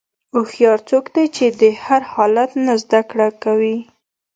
هوښیار 0.33 0.79
څوک 0.89 1.05
دی 1.15 1.25
چې 1.35 1.45
د 1.61 1.61
هر 1.85 2.01
حالت 2.13 2.51
نه 2.65 2.73
زدهکړه 2.83 3.27
کوي. 3.43 3.77